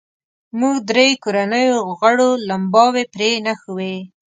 موږ 0.59 0.75
درې 0.89 1.07
کورنیو 1.23 1.79
غړو 1.99 2.29
لمباوې 2.49 3.03
پرې 3.13 3.29
نښوې. 3.45 3.95